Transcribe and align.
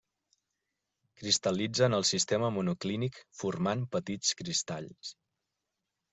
Cristal·litza 1.19 1.85
en 1.89 1.97
el 1.97 2.05
sistema 2.13 2.49
monoclínic, 2.57 3.21
formant 3.43 3.85
petits 3.99 4.35
cristalls. 4.43 5.15